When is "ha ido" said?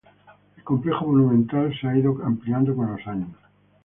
1.87-2.17